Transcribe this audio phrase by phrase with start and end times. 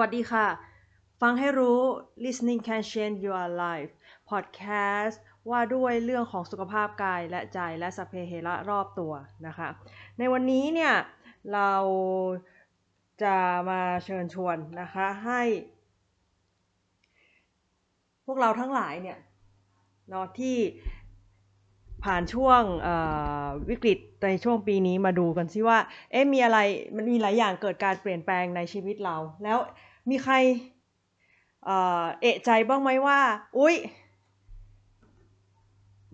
[0.00, 0.46] วัสดีค่ะ
[1.20, 1.80] ฟังให้รู้
[2.24, 3.92] listening can change your life
[4.30, 5.16] podcast
[5.50, 9.12] ว่าด้วยเรื่องของสุขภาพกายและใจและสพเพเหระรอบตัว
[9.46, 9.68] นะคะ
[10.18, 10.94] ในวันนี้เนี่ย
[11.52, 11.72] เรา
[13.22, 13.36] จะ
[13.70, 15.42] มาเชิญชวนนะคะให้
[18.26, 19.18] พวกเราทั้งหลายเนี่ย
[20.08, 20.58] เนาะที่
[22.04, 22.62] ผ่านช่วง
[23.68, 25.78] วิกฤตในช่วงปีนี้มาดูกันซิว่า
[26.10, 26.58] เอ๊ะมีอะไร
[26.96, 29.58] มันมีหลายอย่างเกิดการเปลี่ยนแปลงในชีวิตเรา แล้ว
[30.08, 30.34] มีใคร
[31.64, 33.18] เอะใจบ้างไหมว่า
[33.58, 33.74] อุ๊ย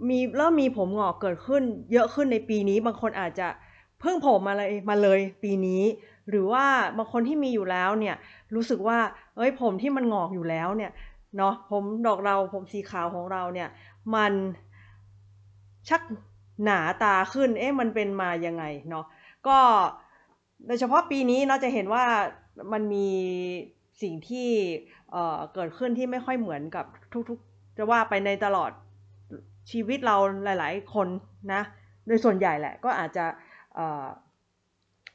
[0.09, 3.49] มีเริ่มมีผมหงอกเกิดขึ้น เยอะขึ้นในปีนี้ บางคนอาจจะ
[4.01, 5.83] เพิ่งผมมาเลยมาเลยปีนี้
[6.29, 6.65] หรือว่า
[6.99, 8.17] บางคนที่มีอยู่แล้วเนี่ย
[8.55, 8.99] รู้สึกว่า
[9.37, 10.93] เอ้ยผมที่มันหงอกอยู่แล้วเนี่ย
[11.37, 13.69] เนาะผมดอกเราผมสีขาวของเราเนี่ย
[14.15, 14.33] มัน
[15.89, 16.03] ชัก
[16.65, 19.05] หนาตาขึ้น เอ๊ะมันเป็นมายังไงเนาะ
[19.47, 19.59] ก็
[20.67, 22.05] โดยเฉพาะปีนี้เราจะเห็นว่า
[22.73, 23.09] มันมี
[24.03, 24.51] สิ่งที่
[25.13, 26.85] เเกิดขึ้นที่ไม่ค่อยเหมือนกับ
[27.29, 28.71] ทุกๆ จะว่าไปในตลอด
[29.71, 31.09] ชีวิตเราหลายๆ คน
[31.53, 31.63] นะ
[32.07, 33.27] โดยส่วนใหญ่แหละก็อาจจะ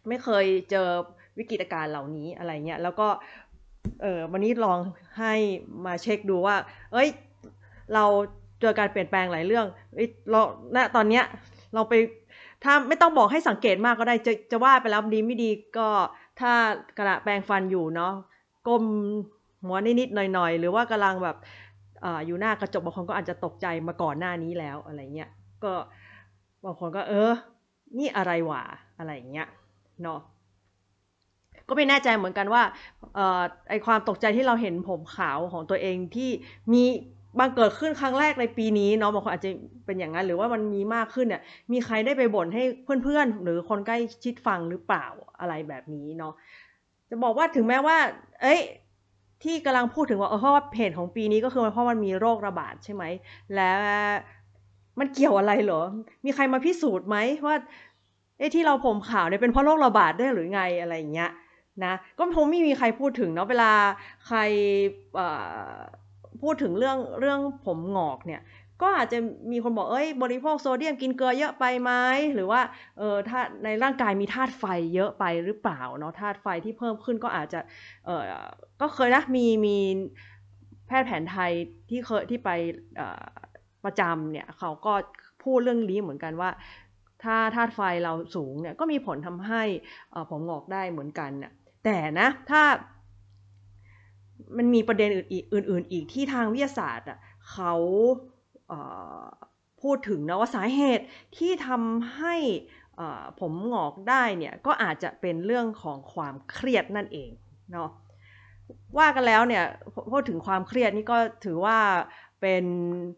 [0.07, 0.87] ไม่เคยเจอ
[1.37, 3.07] วิกฤตการณ์เหล่านี้อะไรเงี้ยแล้วก็
[4.01, 4.79] เออวันนี้ลอง
[5.19, 5.33] ให้
[5.85, 6.55] มาเช็คดูว่า
[6.93, 7.09] เอ้ย
[7.93, 8.05] เรา
[8.61, 9.65] เจอการเปลี่ยนแปลงหลายเรื่อง
[10.31, 10.41] เรา
[10.75, 11.23] ณตอนเนี้ย
[11.73, 11.93] เราไป
[12.63, 15.87] ถ้าไม่ต้องบอกให้สังเกตมากก็ได้จะจะว่าไปแล้วดีไม่ดีก็
[16.39, 16.51] ถ้า
[16.97, 18.13] กระแปรงฟันอยู่เนาะ
[18.67, 18.83] ก้ม
[19.65, 21.37] หัวนิดๆหน่อยๆ หรือว่ากำลังแบบ
[22.03, 25.29] ออยู่หน้ากระจกบางคนก็อาจจะตกใจมาก่อนหน้านี้แล้วอะไรเงี้ย
[25.63, 25.73] ก็
[26.65, 27.31] บางคนก็เออ
[27.97, 28.63] นี่อะไรวะ
[28.97, 29.47] อะไรเงี้ย
[30.03, 30.19] เนาะ
[31.67, 32.63] ก็ไม่แน่ใจเหมือนกันว่า
[33.69, 36.29] ไอความตกใจที่เราเห็นผมขาวของตัวเองที่
[36.73, 36.83] มี
[37.39, 39.51] บางเกิดขึ้นครั้งแรกในปีนี้เนาะบางคนอาจจะ
[39.85, 42.63] เป็นอย่างนั้น หรือว่ามันมีมากขึ้นเนี่ยมีใครได้ไปบ่นให้
[43.03, 45.05] เพื่อนๆ หรือคนใกล้ชิดฟังหรือเปล่า
[45.39, 46.33] อะไรแบบนี้เนาะ
[47.09, 47.97] จะบอกว่าถึงแม้ว่า
[48.41, 48.59] เอ้ย
[49.43, 53.03] ที่กำลังพูดถึงว่าเพราะว่าเหตุของปีนี้ก็คือเพราะมันมีโรคระบาดใช่ไหม
[53.55, 53.71] และ
[54.99, 55.81] มันเกี่ยวอะไรเหรอ
[56.25, 57.55] มีใครมาพิสูจน์ไหมว่า
[58.39, 61.31] ไอ้ที่เราผมขาวเนี่ยเป็นเพราะโรคระบาดได้หรือไงอะไรอย่างเงี้ย
[61.83, 63.71] นะก็คงไม่มีใครพูดถึงเนาะเวลา
[64.27, 64.39] ใคร
[66.41, 68.41] พูดถึงเรื่องเรื่องผมหงอกเนี่ย
[68.81, 69.19] ก็อาจจะ
[69.51, 71.91] มีคนบอกเอ้ยบริโภคโซเดียมกินเกลือเยอะไปไหม
[72.33, 72.61] หรือว่า
[72.97, 74.63] เออถ้าในร่างกายมีธาตุไฟ
[74.95, 77.59] เยอะไปหรือเปล่าเนาะธาตุไฟที่เพิ่มขึ้นก็อาจจะ
[78.05, 78.21] เออ
[78.81, 79.77] ก็เคยนะมีมี
[80.87, 81.51] แพทย์แผนไทย
[81.89, 82.49] ที่เคยที่ไป
[83.85, 84.93] ประจำเนี่ยเขาก็
[85.43, 86.49] พูดเรื่องนี้เหมือนกันว่า
[87.23, 89.63] ถ้าธาตุไฟเราสูงเนี่ยก็มีผลทำให้
[90.29, 91.51] ผมงอกได้เหมือนกันเนี่ย
[91.85, 92.63] แต่นะถ้า
[94.57, 97.19] มันมีประเด็นอื่นๆอีกที่ทางวิทยาศาสตร์อะ
[97.51, 97.73] เขา
[99.81, 101.05] พูดถึงนะว่าสาเหตุ
[101.37, 102.35] ที่ทำให้
[103.39, 107.29] ผมหงอกได้เนี่ยก็อาจจะเป็นเรื่องของความเครียดนั่นเอง
[107.71, 107.89] เนาะ
[108.97, 109.63] ว่ากันแล้วเนี่ย
[110.11, 111.77] พูดถึงความเครียดนี่ก็ถือว่า
[112.41, 112.65] เป็น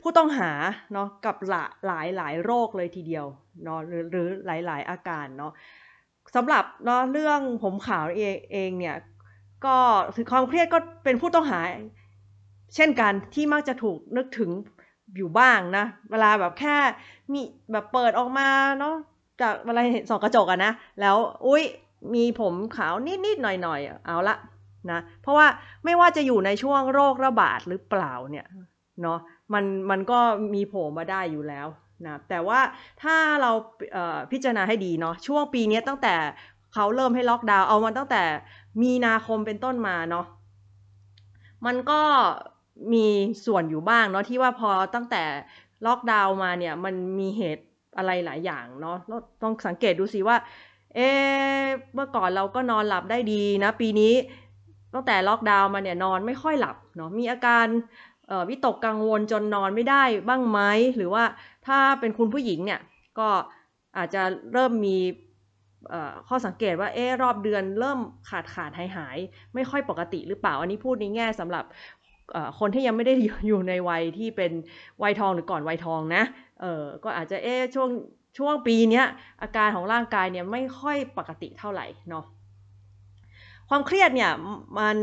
[0.01, 0.51] ผู้ต้องหา
[0.93, 3.25] เนาะกับหลายหลายหลายโรคเลยทีเดียว
[3.63, 5.51] เนาะหรือหรือหลายหลายอาการเนาะ
[6.35, 8.97] สำหรับเนาะเรื่องผมขาวเองเองเนี่ย
[9.65, 9.77] ก็
[10.15, 11.59] ถึงความเครียดก็เป็นผู้ต้องหา
[12.75, 14.49] เช่นกันที่มักจะถูกนึกถึง
[15.17, 16.77] อยู่บ้างนะ เวลาแบบแค่
[17.31, 17.41] มี
[17.71, 18.49] แบบเปิดออกมา
[18.79, 18.95] เนาะ
[19.41, 20.71] จากเวลาเห็นสองกระจกอะนะ
[21.01, 21.17] แล้ว
[21.47, 21.63] อุ้ย
[22.13, 22.93] มีผมขาว
[23.25, 24.35] นิดๆหน่อยๆเอาละ
[24.91, 25.47] นะ เพราะว่า
[25.85, 28.47] ไม่ว่าจะอยู่ในช่วงโรคระบาดหรือเปล่าเนี่ย
[29.01, 29.19] เนาะ
[29.53, 30.19] มันมันก็
[30.53, 31.67] มีโผล่มาได้อยู่แล้ว
[32.05, 32.59] นะแต่ว่า
[33.03, 33.51] ถ้าเรา
[34.31, 36.15] พิจารณาให้ดีเนาะช่วงปีนี้ตั้งแต่
[36.73, 38.23] เขาเริ่มให้ล็อกดาวน์เอามาตั้งแต่
[38.81, 40.25] มีนาคมเป็นต้นมาเนาะ
[41.65, 42.01] มันก็
[42.93, 43.07] มี
[43.45, 45.23] ส่วนอยู่บ้างเนาะที่ว่าพอตั้งแต่
[45.85, 47.65] ล็อกดาวน์มาเนี่ยมันมีเหตุ
[47.97, 48.97] อะไรหลายอย่างเนาะ
[49.41, 50.37] ต้องสังเกตดูสิว่า
[50.95, 50.99] เอ
[51.93, 54.13] เมื่อก่อนเราก็นอนหลับได้ดีนะ ปีนี้
[54.93, 57.65] ตั้งแต่ล็อกดาวน์มาเนี่ยนอนไม่ค่อยหลับเนาะมีอาการ
[58.49, 60.59] วิตกกังวลจนนอนไม่ได้บ้างไหม
[60.97, 61.23] หรือว่า
[61.67, 62.79] ถ้าเป็นคุณผู้หญิงเนี่ย
[63.19, 63.29] ก็
[63.97, 64.23] อาจจะ
[64.53, 64.97] เริ่มมี
[66.27, 69.17] ข้อสังเกตว่าเอ๊รอบเดือนเริ่มขาดขาดหายหาย
[69.55, 71.65] ไม่ค่อยปกติหรือเปล่า อันนี้พูดในแง่สำหรับ
[72.59, 73.13] คนที่ยังไม่ได้
[73.47, 74.51] อยู่ในวัยที่เป็น
[75.03, 76.23] วัยทองหรือก่อนวัยทองนะ
[76.61, 77.89] เออก็อาจจะเอ๊ช่วง
[78.37, 79.03] ช่วงปีนี้
[79.41, 82.25] อาการของร่างกายเนี่ยไม่ค่อยปกติเท่าไหร่เนาะ
[83.69, 84.31] ความเครียดเนี่ย
[84.77, 84.97] มัน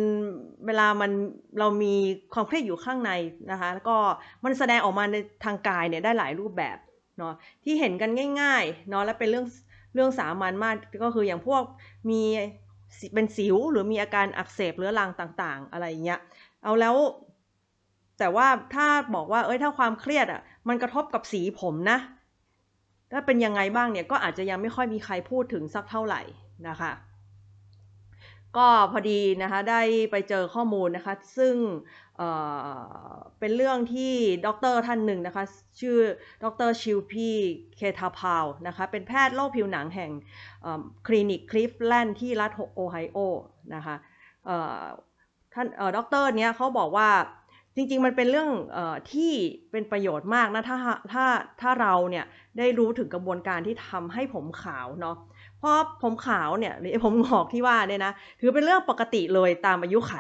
[0.66, 1.10] เวลามัน
[1.58, 1.94] เรามี
[2.34, 3.12] ความเครียดอยู่ข้างใน
[3.50, 3.96] นะคะแล้วก็
[4.44, 6.78] มันแสดงออกมาในทางกายเนี่ยได้หลายรูปแบบ
[7.18, 7.34] เนาะ
[7.64, 8.10] ที่เห็นกัน
[8.40, 9.46] ง่ายๆเนาะและเป็นเรื่อง
[9.94, 11.62] เรื่องสามัญมากก็คืออย่างพวก
[12.10, 12.22] มี
[13.14, 16.20] เป็นสิวหรือมีอาการอักเสบเรื้อรังต่างๆ อะไรเงี้ย
[16.64, 16.96] เอาแล้ว
[18.18, 21.98] แต่ว่าถ้าบอกว่า เอ้ย ถ้าความเครียดอะ มันกระทบกับสีผมนะ
[23.12, 26.22] ถ้าเป็นยังไงบ้างเนี่ย ก็อาจจะยังไม่ค่อยมีใครพูดถึงสักเท่าไหร่
[26.68, 26.92] นะคะ
[28.56, 32.20] ก็พอดีนะคะได้ไปเจอข้อมูลนะคะ ซึ่ง
[33.38, 34.14] เป็นเรื่องที่
[34.46, 35.44] ด็อกเตอร์ท่านหนึ่งนะคะ
[35.80, 35.98] ชื่อ
[36.44, 37.28] ดรชิลพี
[37.76, 40.10] เคทาพาวนะคะ เป็นแพทย์โรคผิวหนังแห่ง
[41.06, 43.18] คลินิกคลีฟแลนด์ที่รัฐโอไฮโอ
[43.74, 43.96] นะคะ
[45.58, 47.08] ท่านด็อกเตอร์เนี้ยเขาบอกว่า
[47.76, 48.78] จริง ๆ มันเป็นเรื่องอ
[49.12, 49.32] ที่
[49.70, 50.76] เป็นประโยชน์มากนะถ้า
[51.12, 51.26] ถ้า
[51.60, 52.24] ถ้าเราเนี่ย
[52.58, 55.16] ได้รู้ถึงกระบวนการที่ทำให้ผมขาวเนาะ
[55.58, 60.14] เพราะผมขาวเนี่ยหรือผมหงอกที่ว่าเนี่ยนะถือเป็นเรื่องปกติเลยตามอายุไข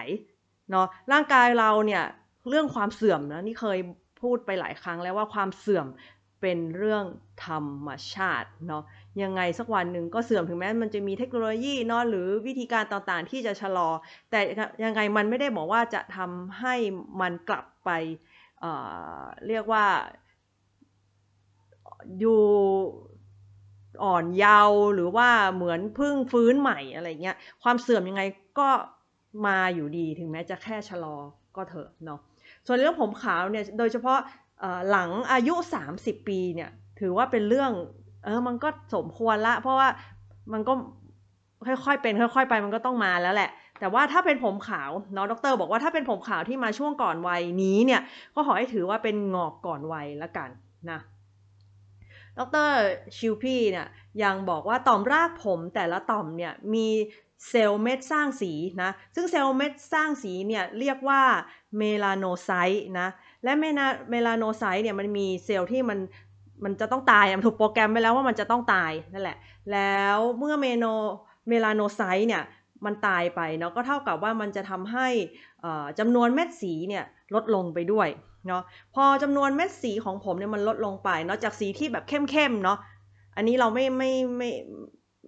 [0.70, 2.02] เนาะร่างกายเราเนี่ย
[2.48, 3.78] เรื่องความเสื่อมนะนี่เคย
[4.22, 5.86] พูดไปหลายครั้งแล้วว่าความเสื่อม
[6.40, 7.04] เป็นเรื่อง
[7.44, 8.82] ธรรมชาติเนาะ
[9.22, 13.88] ยังไงสักวันหนึ่งก็เสื่อมถึงแม้มันจะมีเทคโนโลยีเนาะหรือวิธีการต่างๆ ที่จะชะลอ
[14.30, 14.40] แต่
[14.84, 16.74] ยังไงมันไม่ได้บอกว่าจะทำให้
[17.20, 17.90] มันกลับไป
[18.60, 19.86] เเรียกว่า
[22.18, 22.42] อยู่
[24.04, 28.22] อ่อนเยาว์หรือว่าเหมือนพึ่งฟื้นใหม่อะไรเงี้ยความเสื่อมยังไง
[28.58, 28.70] ก็
[29.46, 31.16] มาอยู่ดีถึงแม้จะแค่ชะลอ
[31.56, 32.20] ก็เถอะเนาะ
[32.66, 34.18] ส่วนเรื่องผมขาวเนี่ยโดยเฉพาะ
[34.90, 35.54] หลังอายุ
[35.90, 36.70] 30 ปีเนี่ย
[37.00, 37.72] ถือว่าเป็นเรื่อง
[38.28, 39.88] ออมันก็สมควรละ เพราะว่า
[40.52, 40.72] มันก็
[41.66, 48.00] ค่อยๆเป็น ค่อย ๆ ไปมันก็ต้องมาแล้วแหละ แต่ว่าถ้าเป็นผมขาวเนาะดรบอกว่าถ้าเป็นผมขาวที่มาช่วงก่อนวัยนี้เนี่ย
[48.34, 50.48] ก็ขอให้ถือว่าเป็นงอกก่อนวัยละกัน
[50.90, 51.00] นะ
[52.38, 52.68] ดร
[53.16, 53.86] ชิลพี่เนี่ย
[54.22, 56.88] ยังบอกว่าต่อมรากผมแต่ละต่อมเนี่ยมี
[57.48, 58.52] เซลล์เม็ดสร้างสี
[58.82, 61.22] นะ ซึ่งเซลล์เม็ดสร้างสีเนี่ยเรียกว่า
[61.78, 63.08] melanocyte นะ
[63.44, 63.52] และ
[64.10, 65.98] melanocyte เนี่ยมันมีเซลล์ที่มัน
[66.64, 69.36] มันจะต้องตายมันถูกโปรแกรมไปแล้วว่ามันจะต้องตายนั่นแหละ
[69.72, 70.84] แล้วเมื่อเมโน
[71.48, 72.42] melanocyte เนี่ย
[72.84, 75.08] มันตายไปเนาะก็เท่ากับว่ามันจะทำให้
[75.98, 78.08] จำนวนเม็ดสีเนี่ยลดลงไปด้วย
[78.48, 78.62] เนาะ
[78.94, 82.78] พอจำนวนเม็ดสีของผมเนี่ยมันลดลงไปเนาะจากสีที่แบบเข้มๆเนาะ
[83.36, 84.50] อันนี้เราไม่ไม่ไม่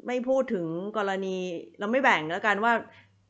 [0.06, 0.66] ไม่พูดถึง
[0.96, 1.36] กรณี
[1.78, 2.72] เราไม่แบ่งแล้วกันว่า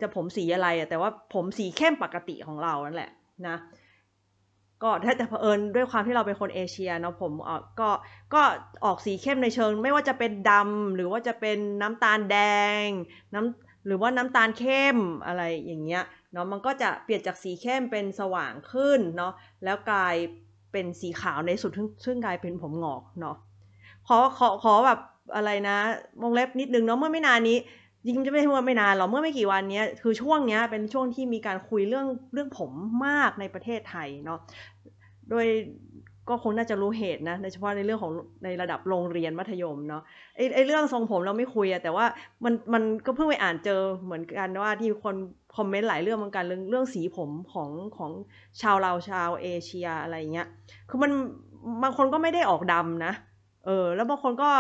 [0.00, 3.10] จะผมสีอะไรอะแต่ว่าผมสีเข้มปกติของเรานั่นแหละ
[3.46, 3.56] นะ
[4.82, 7.90] ก็ถ้าจะเผอิญด้วยความที่เราเป็นคนเอเชียเนาะผมออกก็
[8.34, 8.42] ก็
[8.84, 12.38] ออกสีเข้มในเชิง ไม่ว่าจะเป็นดำหรือว่าจะเป็นน้ำตาลแด
[12.84, 12.86] ง
[13.34, 19.32] น้ำหรือว่าน้ำตาลเข้มอะไรอย่างเงี้ยเนาะมันก็จะเปลี่ยนจากสีเข้มเป็นสว่างขึ้นเนาะ
[19.64, 20.16] แล้วกลาย
[20.72, 21.72] เป็นสีขาวในสุด
[22.04, 23.36] ซึ่งกลายเป็นผมหงอกเนาะ
[24.08, 25.00] ขอขอขอแบบ
[25.34, 25.78] อะไรนะ
[26.22, 27.58] วงเล็บนิดนึงเนาะเมื่อไม่นานนี้
[28.08, 32.70] ยิงจะไม่เมื่อไม่นานหรอกเมื่อไม่กี่วันนี้คือช่วงนี้เป็นช่วงที่มีการคุยเรื่องเรื่องผม
[33.06, 34.38] มากในประเทศไทยเนาะ
[35.30, 35.46] โดย
[36.28, 38.12] ก็คงน่าจะรู้เหตุนะโดยเฉพาะในเรื่องของ
[38.44, 40.02] ในระดับโรงเรียนมัธยมเนาะ
[40.36, 42.06] ไอ้ไอ้เรื่องทรงผมเราไม่คุยอะแต่ว่า
[42.44, 45.16] มันมันก็เพิ่งไปอ่านเจอเหมือนกันว่าที่คน
[45.56, 48.10] คอมเมนต์หลายเรื่องเหมือนกันเรื่องเรื่องสีผมของของ
[48.60, 50.46] ชาวเราชาวเอเชียอะไรเงี้ย
[50.88, 51.10] คือมัน
[51.82, 53.12] บางคนก็ไม่ได้ออกดำนะ
[53.66, 54.50] เออแล้วบางคนก็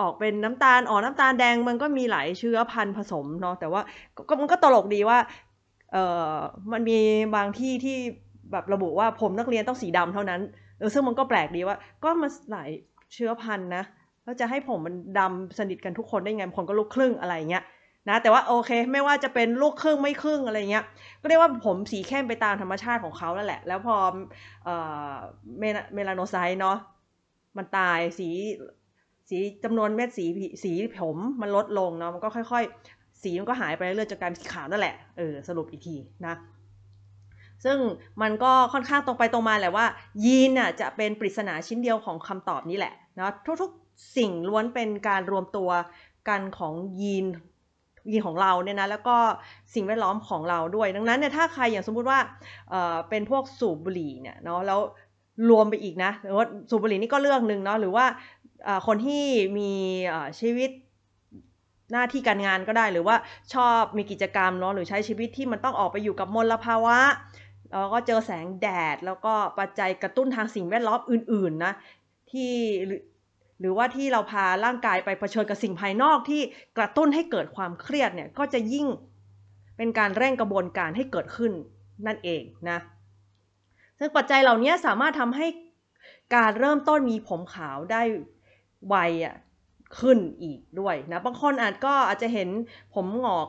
[0.00, 3.80] ออกเป็นน้ำตาลอ่อนน้ำตาลแดงมันก็มีหลายเชื้อพันธุ์ผสมเนาะแต่ว่า
[4.28, 5.18] ก็มันก็ตลกดีว่า
[5.92, 5.96] เอ
[6.32, 6.34] อ
[6.72, 6.98] มันมี
[7.36, 7.96] บางที่ที่
[8.52, 10.40] แบบระบุว่าผมนักเรียนต้องสีดำเท่านั้น
[10.78, 12.70] เออซึ่งมันก็แปลกดีว่า ก็มันหลาย
[13.14, 13.84] เชื้อพันธุ์นะ
[14.24, 17.64] แล้วจะให้ผมมันดำสนิทกันทุกคนได้ไงคนก็ลูกครึ่งอะไรเงี้ย
[18.08, 20.84] นะแต่ว่าโอเค ไม่ว่าจะเป็นลูกครึ่งไม่ครึ่งอะไรเงี้ย
[21.20, 23.96] ก็เรียกว่าผมสีเข้มไปตามธรรมชาติของเขาแล้วแหละ แล้วพอ
[24.64, 24.74] เอ่
[25.12, 25.14] อ
[25.58, 26.76] เมลาโนไซต์เนาะ
[27.56, 28.28] มันตายสี
[29.30, 30.24] สีจำนวนเม็ดสี
[30.64, 35.96] สีผมมันลดลงเนาะมันก็ค่อย ๆ สีมันก็หายไปเรื่อยๆจนกลายเป็นสีขาวนั่นแหละเออสรุปอีกที
[36.26, 36.34] นะ
[37.64, 37.78] ซึ่ง
[38.22, 39.86] มันก็ค่อนข้างตรงไปตรงมาแหละว่า
[40.24, 43.32] ยีนน่ะจะเป็นปริศนาชิ้นเดียวของคำตอบนี้แหละนะ
[43.62, 45.70] ทุกๆสิ่งล้วนเป็นการรวมตัว
[46.28, 47.26] กันของยีน
[48.10, 49.16] ยีนของเราเนี่ยนะแล้วก็
[49.74, 52.18] สิ่งแวดล้อมของเราด้วย ดังนั้นเนี่ยถ้าใครอย่างสมมุติว่า
[52.70, 54.80] เอ่อเป็นพวกสูบบุหรี่เนี่ยเนาะแล้ว
[55.50, 58.04] รวมไปอีกนะหรือว่าสูบบุหรี่นี่ก็เรื่องหนึ่งเนาะหรือว่า
[58.86, 59.24] คนที่
[59.58, 59.72] มี
[60.40, 60.70] ชีวิต
[61.92, 63.16] หน้าที่การงานก็ได้ หรือว่า
[63.54, 66.98] ชอบมีกิจกรรมเนาะหรือใช้ชีวิตที่มันต้องออกไปอยู่กับมลภาวะ
[67.70, 71.72] แล้วก็เจอแสงแดด แล้วก็ปัจจัยกระตุ้นทางสิ่งแวดล้อมอื่น ๆ นะ
[72.30, 72.52] ที่
[73.60, 76.42] หรือว่าที่เราพาร่างกายไปเผชิญกับสิ่งภายนอกที่
[76.78, 78.86] กระตุ้นให้เกิดความเครียดเนี่ยก็จะยิ่ง
[79.76, 81.52] เป็นการเร่งกระบวนการให้เกิดขึ้น
[82.06, 82.78] นั่นเองนะ
[83.98, 85.46] ซึ่งปัจจัยเหล่านี้สามารถทำให้
[86.36, 88.02] การเริ่มต้นมีผมขาวได้
[88.94, 89.34] วัยอะ
[89.98, 92.48] ขึ้นอีกด้วยนะบางคนอาจก็อาจจะเห็น
[92.94, 93.48] ผมหงอก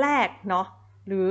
[0.00, 0.66] แรกเนาะ
[1.06, 1.30] หรือ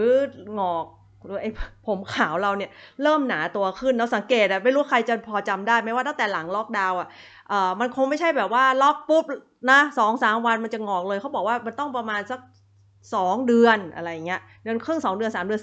[0.55, 0.85] หงอก
[1.25, 1.49] หรือไอ้
[1.87, 2.71] ผมขาวเราเนี่ย
[3.03, 7.07] เริ่มหนาตัวขึ้นเราสังเกตอะไม่รู้ใครจะพอจำได้ไหมว่าตั้งแต่หลังล็อกดาวน์อะ
[7.49, 9.25] เอ่อมันคงไม่ใช่แบบว่าล็อกปุ๊บ
[9.71, 12.39] นะสองสามวันมันจะงอกเลยเขาบอกว่ามันต้องประมาณสัก
[13.15, 15.61] สองเดือนอะไรเงี้ยเดือนครึ่งสองเดือนสามเดือน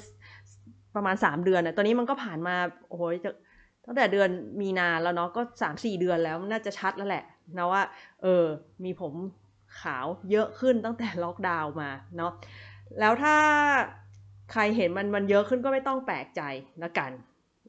[0.96, 2.54] ประมาณสามเดือนอะตอนนี้มันก็ผ่านมา
[2.88, 3.30] โอ้โหจะ
[3.84, 4.28] ตั้งแต่เดือน
[4.60, 7.24] มีนาแล้วเนาะก็สามสี่เดือนแล้วน่าจะชัดแล้วแหละ
[7.58, 7.82] นะว่า
[8.22, 8.44] เออ
[8.84, 9.14] มีผม
[9.80, 12.32] ขาวเยอะขึ้นตั้งแต่ล็อกดาวน์มาเนาะ
[13.00, 13.36] แล้วถ้า
[14.52, 16.42] ใครเห็นมันมันเยอะขึ้นก็ไม่ต้องแปลกใจ
[16.82, 17.10] ละกัน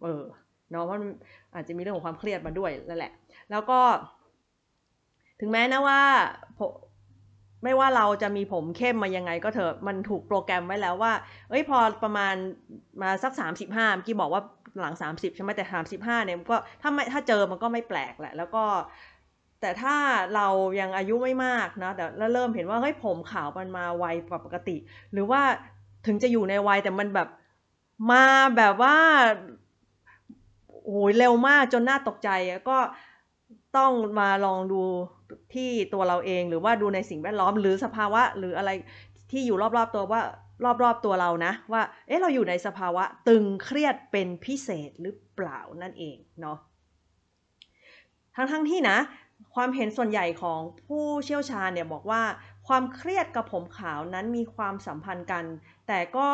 [0.03, 0.23] เออ
[0.71, 1.09] เนาะเพราะมัน
[1.53, 3.11] อาจจะมีเรื่องของความเครียดมาด้วยนั่นแหละ
[3.51, 3.79] แล้วก็
[5.39, 6.01] ถึงแม้นะว่า
[7.63, 11.13] ไม่ว่าเราจะมีผมเข้มมายังไงก็เถอะมันถูกโปรแกรมไว้แล้วว่า
[11.49, 12.35] เอ้ยพอประมาณ
[13.01, 14.41] มาสักสามสิบห้าเมื่อกี้บอกว่า
[14.81, 18.63] หลังสามสิบใช่ไหมแต่สามสิบห้าเนี่ยก็ถ้าไม่ถ้าเจอมันก็ไม่แปลกแหละ แล้วก็
[19.61, 19.95] แต่ถ้า
[20.35, 20.47] เรา
[20.79, 24.77] ยังอายุไม่มากนะแต่แล้วเริ่มเห็นว่าเฮ้ยผมขาวมันมาไวกว่าปกติ
[25.13, 25.41] หรือว่า
[26.05, 27.27] ถึงจะอยู่ในวัยแต่มันแบบ
[28.11, 28.23] มา
[28.57, 28.97] แบบว่า
[30.85, 32.29] โอ้ยเร็วมากจนน่าตกใจ
[32.69, 32.77] ก็
[33.77, 34.81] ต้องมาลองดู
[35.53, 38.71] ที่ตัวเราเองหรือว่าดูในสิ่งแวดล้อม หรือสภาวะหรืออะไร
[39.31, 40.21] ที่อยู่รอบๆตัวว่า
[40.83, 46.57] รอบๆตัวเรานะ ว่าเอ๊ะเราอยู่ในสภาวะตึงเครียดเป็นพิเศษหรือเปล่านั่นเองเนาะ
[48.35, 48.97] ทั้งๆที่นะ
[49.55, 52.23] ความเห็นส่วนใหญ่ของผู้เชี่ยวชาญเนี่ยบอกว่า
[52.67, 55.45] ความเครียดกับผมขาวนั้นมีความสัมพันธ์กัน
[55.87, 56.29] แต่ก็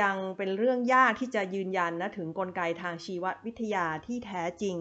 [0.00, 4.76] ยังเป็นเรื่องยากที่จะยืนยันนะถึงกลไกทางชีววิทยาที่แท้จริง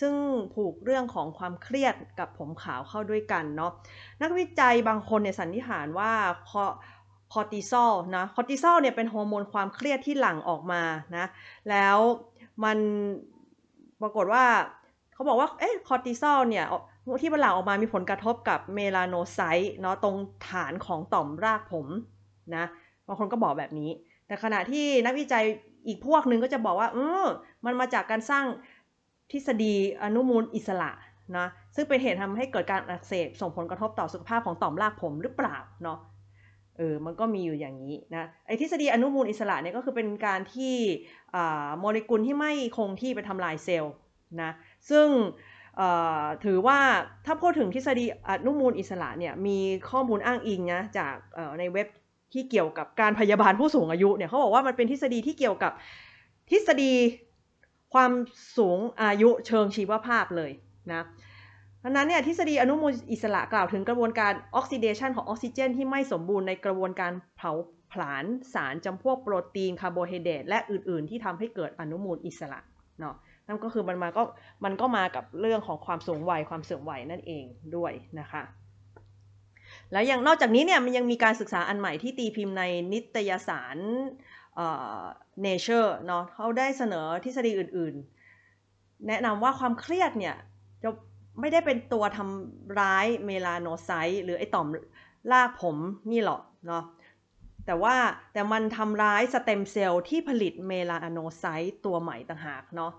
[0.00, 0.14] ซึ่ง
[0.54, 3.72] ผูกเรื่องของความเครียดกับผมขาวเข้าด้วยกันเนาะ
[4.22, 6.12] นักวิจัยบางคนเนี่ยสันนิษฐานว่า
[7.32, 10.82] คอร์ติซอลนะคอร์ติซอลเนี่ยเป็นฮอร์โมนความเครียดที่หลั่งออกมา
[11.16, 11.26] นะ
[11.70, 11.98] แล้ว
[12.64, 12.78] มัน
[14.00, 14.44] ปรากฏว่า
[15.14, 16.66] เขาบอกว่าเอ๊ะคอร์ติซอลเนี่ย
[17.22, 20.16] ที่มันหลั่งออกมามีผลกระทบกับเมลาโนไซต์เนาะตรง
[20.50, 21.86] ฐานของต่อมรากผม
[22.56, 22.64] นะ
[23.06, 23.90] บางคนก็บอกแบบนี้
[24.26, 25.44] แต่ขณะที่นักวิจัย
[25.86, 27.24] อีกพวกหนึ่งก็จะบอกว่าเออ
[27.64, 28.44] มันมาจากการสร้าง
[29.32, 30.90] ทฤษฎีอนุมูลอิสระ
[31.36, 35.98] นะซึ่งเป็นเหตุทำให้เกิดการอักเสบส่งผลกระทบต่อสุขภาพของต่อมรากผมหรือเปล่าเนาะ
[36.76, 40.74] เออ มันก็มีอยู่อย่างนี้นะ ไอ้ทฤษฎีอนุมูลอิสระเนี่ยก็คือเป็นการที่
[41.78, 43.94] โมเลกุลที่ไม่คงที่ไปทำลายเซลล์
[44.42, 44.50] นะ
[44.90, 45.06] ซึ่ง
[46.44, 46.78] ถือว่า
[47.26, 49.58] ถ้าพูดถึงทฤษฎีอนุมูลอิสระเนี่ยมี
[49.90, 51.14] ข้อมูลอ้างอิงนะจาก
[51.58, 51.88] ในเว็บ
[52.32, 55.72] ที่เกี่ยวกับการพยาบาลผู้สูงอายุเนี่ยเขาบอกว่ามันเป็นทฤษฎีที่เกี่ยวกับ
[56.50, 56.92] ทฤษฎี
[57.94, 58.12] ความ
[58.58, 60.50] สูงอายุเชิงชีวภาพเลย
[60.92, 61.02] นะ
[61.84, 67.52] ดังนั้นเนี่ยทฤษฎีอนุมูลอิสระกล่าวถึงกระบวนการออกซิเดชันของออกซิเจน ที่ไม่สมบูรณ์ในกระบวนการเผา
[67.92, 68.24] ผลาญ
[68.54, 72.60] สารจำพวกโปรตีนคาร์โบไฮเดรตและอื่น ๆ ที่ทำให้เกิดอนุมูลอิสระ
[73.00, 73.14] เนาะ
[73.48, 74.22] นั่นก็คือมันมาก็
[74.64, 77.44] มันก็มากับเรื่องของความสูงวัยความเสื่อมวัยนั่นเอง
[77.76, 78.42] ด้วยนะคะ
[79.92, 83.78] แล้วยังนอกจากนี้เนี่ยมันยังมีการศึกษาอันใหม่ที่ตีพิมพ์ในนิตยสาร
[85.46, 90.36] Nature เนาะเขาได้เสนอทฤษฎีอื่นๆ แนะนำว่าความเครียดเนี่ย
[90.82, 90.88] จะ
[91.40, 94.66] ไม่ได้เป็นตัวทำร้าย melanocyte หรือไอต่อม
[95.32, 95.76] รากผม
[96.10, 96.84] นี่หรอกเนาะ
[97.66, 97.96] แต่ว่า
[98.32, 102.92] แต่มันทำร้ายสเต็มเซลล์ที่ผลิต melanocyte ตัวใหม่ต่างหากเนาะ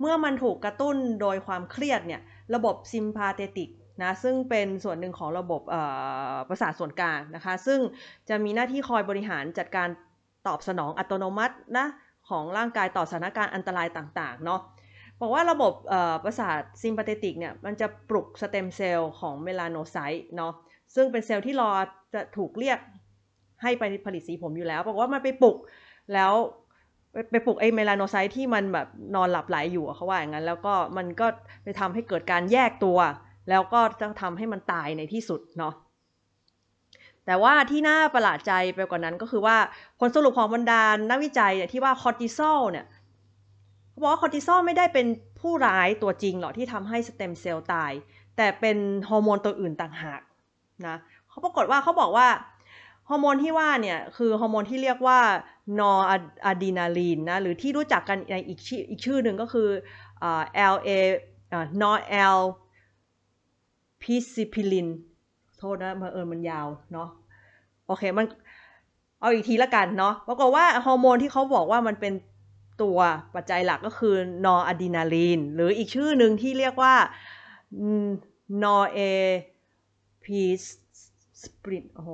[0.00, 2.20] เมื่อมันถูกกระตุ้นโดยความเครียดเนี่ย
[2.54, 3.70] ระบบซิมพาเทติก
[4.02, 5.62] นะซึ่งเป็นส่วนหนึ่งของระบบ
[6.48, 7.80] ประสาทส่วนกลางนะคะซึ่ง
[8.28, 9.88] จะมีหน้าที่คอยบริหารจัดการ
[10.46, 11.86] ตอบสนองอัตโนมัตินะ
[12.28, 14.60] ของร่างกายต่อสถานการณ์อันตรายต่างๆเนาะ
[15.20, 15.72] บอกว่าระบบ
[16.24, 20.52] ประสาทซิมพาเทติกเนี่ยมันจะปลุกสเต็มเซลล์ของ melanocyte เนาะ
[20.94, 21.70] ซึ่งเป็นเซลล์ที่รอ
[22.14, 22.78] จะถูกเรียก
[23.62, 25.56] ให้ไปผลิตสีผมอยู่แล้วบอกว่ามันไปปลุก
[26.14, 26.32] แล้ว
[27.30, 31.26] ไปปลุกไอ้ melanocyte ที่มันแบบนอนหลับไหลอยู่เขาว่าอย่างนั้น แล้วก็มันก็
[31.62, 32.98] ไปทำให้เกิดการแยกตัว
[33.50, 35.74] แล้วก็จะทำให้มันตายในที่สุดเนาะ
[37.26, 39.56] แต่ว่าที่น่าประหลาดใจไปกว่านั้นก็คือว่า
[39.98, 42.86] ผลสรุปของบรรดานักวิจัยเนี่ยที่ว่าคอร์ติซอลเนี่ย
[43.90, 45.06] เขาบอกว่าคอร์ติซอลไม่ได้เป็น
[45.40, 47.92] ผู้ร้ายตัวจริงหรอกที่ทำให้สเต็มเซลล์ตาย
[48.36, 48.76] แต่เป็น
[49.08, 50.20] ฮอร์โมนตัวอื่นต่างหาก
[50.86, 50.96] นะ
[51.28, 52.26] เขาปรากฏว่าเขาบอกว่า
[53.08, 55.20] ฮอร์โมนที่ว่าเนี่ยคือฮอร์โมนที่เรียกว่า
[55.80, 59.68] noradrenaline นะหรือที่รู้จักกันในอีกชื่ออีกชื่อหนึ่งก็คือ
[60.74, 60.88] LA
[61.82, 62.38] นอร์แอล
[64.02, 64.88] พิซิพิลิน
[65.58, 67.08] โทษนะมาเอิญมันยาวเนาะ
[67.86, 68.26] โอเคมัน
[69.20, 72.12] เอาอีกทีละกันเนาะปรากฏว่าฮอร์โมนที่เขาบอกว่ามันเป็น
[72.82, 72.98] ตัว
[73.34, 74.14] ปัจจัยหลักก็คือ
[74.46, 76.94] นอร์อะดีนาลีนหรืออีกชื่อหนึ่งที่เรียกว่า
[78.62, 78.98] นอร์เอ
[80.24, 80.40] พี
[81.42, 82.10] สปรินโอ้โห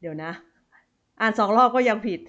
[0.00, 0.32] เดี๋ยวนะ
[1.20, 2.20] อ่านสองรอบก็ยังผิด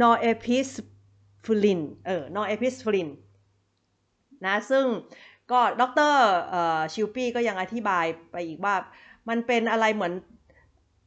[0.00, 0.68] นอร์เอพิส
[1.44, 3.08] ฟูลิน เออ norepinephrine
[4.46, 4.84] นะ ซึ่ง
[5.52, 6.14] ก็ดร
[6.92, 8.74] ชิลปี้ก็ยังอธิบายไปอีกว่า
[9.28, 10.12] มันเป็นอะไรเหมือน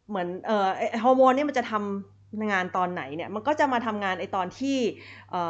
[0.09, 0.69] เหมือนเอ่อ
[1.03, 4.77] ฮอร์โมนนี่มันจะทำงานตอนไหนเนี่ย มันก็จะมาทำงานไอตอนที่
[5.31, 5.41] เอ่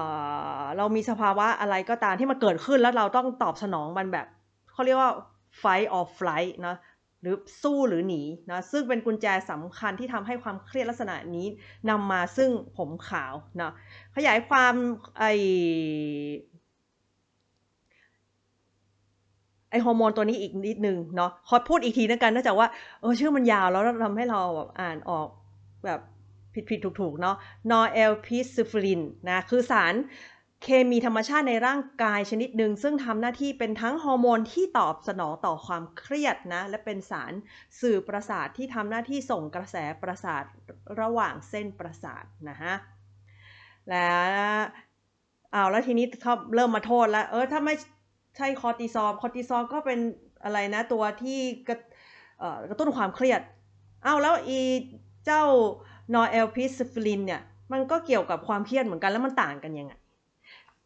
[0.58, 4.28] อเรามีสภาวะอะไรก็ตามที่มันเกิดขึ้นแล้วเราต้องตอบสนองมันแบบ
[4.72, 5.12] เขาเรียกว่า
[5.62, 6.76] fight or flight นะ
[7.26, 11.48] หรือสู้หรือหนีนะซึ่งเป็นกุญแจสำคัญที่ทำให้ความเครียดลักษณะนี้
[11.90, 13.72] นำมาซึ่งผมขาวนะ
[14.16, 14.74] ขยายความ
[15.18, 15.24] ไอ
[19.70, 22.68] ไอฮอร์โมนตัวนี้อีกนิดนึงเนาะขอพูดอีกทีนะกันเนื่องจากว่า
[23.02, 25.28] เออชื่อมันยาวแล้วทำให้เราแบบอ่านออก
[25.86, 26.00] แบบ
[26.54, 27.36] ผิดผิดถูกถูกเนาะ
[27.72, 29.94] norepinephrine นะคือสาร
[30.64, 37.34] เคมีธรรมชาติในร่างกายชนิดหนึ่งซึ่งทำหน้าที่เป็นทั้งฮอร์โมนที่ตอบสนองต่อความเครียดนะ และเป็นสาร
[37.80, 40.44] สื่อประสาทที่ทำหน้าที่ส่งกระแสประสาท
[41.02, 42.76] ระหว่างเส้นประสาทนะฮะ
[43.90, 44.10] แล้
[44.58, 44.60] ว
[45.54, 47.76] อ้าวแล้วทีนี้เขาเริ่มมาโทษแล้วเออถ้าไม่
[48.38, 50.00] ใช่คอร์ติซอลคอร์ติซอลก็เป็น
[50.44, 51.78] อะไรนะตัวที่กระ
[52.70, 53.42] กระตุ้นความเครียด
[54.06, 54.60] อ้าวแล้วอี
[55.26, 55.44] เจ้า
[56.14, 59.94] norepinephrine เนี่ยมันก็เกี่ยวกับความเครียดเหมือนกันแล้วมันต่างกันยังไง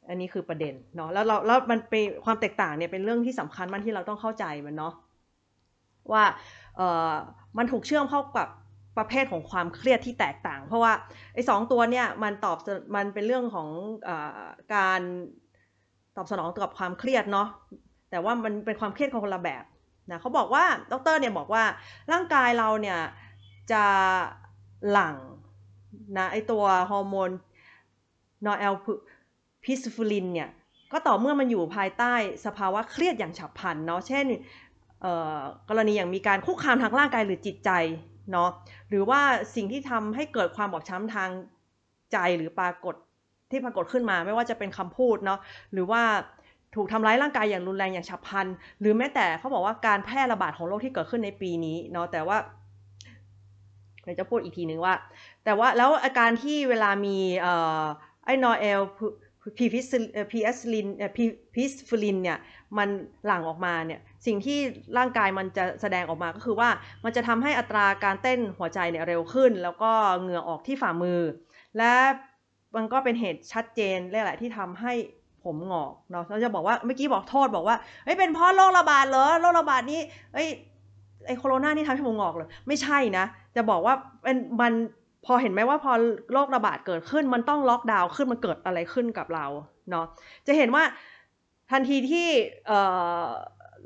[0.09, 4.93] อันนี้คือประเด็นเนาะแล้วเราแล้วมันเป็นความแตกต่างเนี่ยเป็นเรื่องที่สำคัญมันที่เราต้องเข้าใจมันเนาะ
[6.11, 6.23] ว่า
[6.75, 7.13] เออ
[7.57, 8.47] มันถูกเชื่อมเข้ากับ
[8.97, 10.93] ประเภทของความเครียดที่แตกต่าง เพราะว่า
[11.33, 12.57] ไอ้สองตัวเนี่ยมันตอบ
[12.95, 13.69] มันเป็นเรื่องของ
[14.07, 14.09] อ
[14.75, 15.01] การ
[16.15, 17.47] ตอบสนองกับความเครียดเนาะ
[18.09, 19.63] แต่ว่ามันเป็นความเครียดของคนละแบบ
[20.11, 21.63] นะเขาบอกว่าดรเนี่ยบอกว่า
[22.11, 22.99] ร่างกายเราเนี่ย
[23.71, 23.83] จะ
[24.91, 25.15] หลั่ง
[26.17, 27.29] นะไอตัวฮอร์โมน
[28.45, 30.49] norepinephrine เนี่ย
[30.91, 32.13] ก็ต่อเมื่อมันอยู่ภายใต้
[32.45, 34.25] สภาวะเครียดอย่างฉับพลันเนาะเช่น
[35.69, 37.71] กรณีอย่างมีการคุกคามทางร่างกายหรือจิตใจ
[38.31, 38.49] เนาะ
[38.89, 39.21] หรือว่า
[39.55, 41.29] สิ่งที่ทำให้เกิดความบอบช้ำทาง
[42.11, 42.95] ใจหรือปรากฏ
[43.51, 45.39] ที่ปรากฏขึ้นมาไม่ว่าจะเป็นคำพูดเนาะ
[45.73, 46.01] หรือว่า
[46.75, 48.47] ถูกทำร้ายร่างกายอย่างรุนแรงอย่างฉับพลัน
[48.79, 52.37] หรือแม้แต่เขาบอกว่าการแพร่ระบาดของโรคที่เกิดขึ้นในปีนี้เนาะแต่ว่า
[54.03, 54.93] เดี๋ยวจะพูดอีกทีนึงว่า
[55.45, 57.17] แต่ว่าแล้วอาการที่เวลามี
[58.25, 62.37] ไอ้ norepinephrine epinephrine เนี่ย
[62.77, 62.89] มัน
[63.25, 64.59] หลั่งออกมาเนี่ยสิ่งที่
[64.97, 66.69] ร่างกายมันจะแสดงออกมาก็คือว่า
[67.03, 71.19] มันจะทำให้อัตราการเต้นหัวใจเนี่ยเร็วขึ้น แล้วก็เหงื่อออกที่ฝ่ามือ
[71.77, 71.93] และ
[72.75, 74.93] มันก็เป็นเหตุชัดเจนแหละที่ทำให้
[75.43, 79.99] ผมหงอกเนาะเราจะบอกว่าเมื่อกี้บอกโทษบอกว่าเฮ้ยเป็นเพราะโรคระบาดเหรอโรคระบาดนี้
[80.33, 80.47] เอ้ย
[81.27, 83.25] ไอโคโรนานี่ทำให้ผมหงอกเลยไม่ใช่นะ
[83.55, 84.73] จะบอกว่าเป็นมัน
[85.25, 85.91] พอเห็นไหมว่าพอ
[86.33, 89.45] โรคระบาดเกิดขึ้นมันต้องล็อกดาวน์ขึ้นมันเกิดอะไรขึ้นกับเรา
[89.89, 90.05] เนาะ
[90.47, 90.83] จะเห็นว่า
[91.71, 92.27] ทันทีที่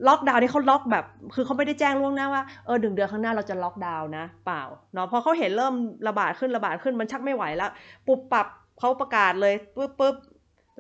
[0.08, 5.74] ล็อกดาวน์นี่เขาล็อกแบบ คือเขาไม่ได้แจ้งล่วงหน้าว่าเออดึงเดือนข้างหน้าเราจะล็อกดาวน์นะ เปล่าเนาะพอเขาเห็นเริ่ม
[6.08, 7.72] ระบาดขึ้นระบาดขึ้นมันชักไม่ไหวแล้ว
[8.08, 8.48] ปุบปับ
[8.80, 10.16] เขาประกาศเลยปุ๊บปุ๊บ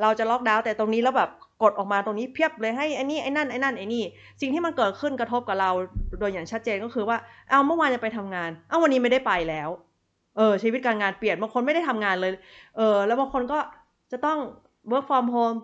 [0.01, 1.29] เราจะล็อกดาวน์แต่ตรงนี้แล้วแบบ
[1.63, 4.03] กดออกมาตรงนี้เพียบเลยให้ไอ้นี่ไอ้นั่นไอ้นั่นไอ้นี่
[4.41, 5.71] สิ่งที่มันเกิดขึ้นกระทบกับเรา
[6.19, 7.17] โดยอย่างชัดเจนก็คือว่า
[7.49, 9.69] เอาเมื่อวานจะไปทำงาน เอาวันนี้ไม่ได้ไปแล้ว
[10.37, 12.31] เออชีวิตการงานเปลี่ยนบางคนไม่ได้ทำงานเลย
[12.77, 13.59] เออแล้วบางคนก็
[14.11, 14.39] จะต้อง
[14.91, 15.57] work from home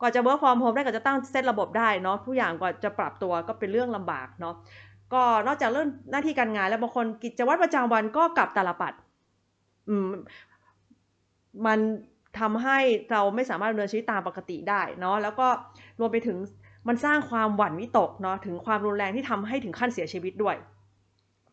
[0.00, 4.54] กว่าจะ work from home ได้ก็จะตั้งเซตระบบได้เนาะทุกอย่างกว่าจะปรับตัวก็เป็นเรื่องลำบากเนาะ
[5.12, 8.92] ก็นอกจากเรื่องหน้าที่การงานแล้วบางคนกิจวัตรประจำวันก็กลับตาลปัด
[9.88, 10.08] อืม
[11.66, 11.78] มัน
[12.38, 12.78] ทำให้
[13.10, 15.48] เราไม่สามารถดำเนินชีวิตตามปกติได้เนาะแล้วก็
[16.00, 16.36] รวมไปถึง
[16.88, 20.56] มันสร้างความหวั่นวิตกเนาะถึงความรุนแรงที่ทำให้ถึงขั้นเสียชีวิตด้วย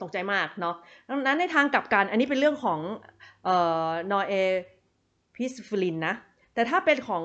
[0.02, 0.76] ตกใจมากเนาะ
[1.10, 2.80] ดังนั้นในทางกลับกัน อันนี้เป็นเรื่องของ
[3.44, 3.56] เอ่
[3.88, 6.16] อ norepinephrine นะ
[6.54, 7.24] แต่ถ้าเป็นของ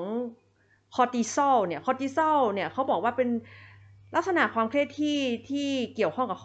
[0.95, 3.29] คอร์ติซอลเนี่ย คอร์ติซอลเนี่ยเขาบอกว่าเป็น
[4.15, 6.39] ลักษณะความเครียดที่ที่เกี่ยวข้องกับ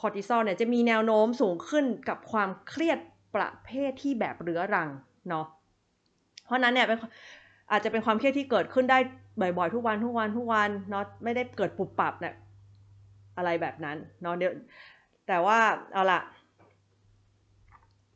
[0.00, 2.98] คอร์ติซอลเนี่ยจะมีแนวโน้มสูงขึ้นกับความเครียด
[3.34, 4.88] ประเภทที่แบบเรื้อรัง
[5.28, 5.46] เนาะ
[6.44, 6.98] เพราะนั้นเนี่ยเป็น
[7.70, 8.98] อาจจะเป็นความเครียดที่เกิดขึ้นได้
[9.40, 12.34] บ่อยๆ ทุกวันทุกวันทุกวันเนาะไม่ได้เกิดปุบปับเนี่ย
[13.36, 14.52] อะไรแบบนั้นเนาะเดี๋ยว
[15.28, 15.58] แต่ว่า
[15.92, 16.20] เอาละ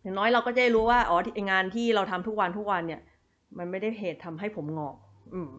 [0.03, 1.19] อย่างน้อยเราก็จะรู้ว่าอ๋อ
[1.51, 3.01] งานที่เราทำทุกวันทุกวันเนี่ย
[3.59, 4.97] มันไม่ได้เหตุทำให้ผมงอก
[5.35, 5.51] อืม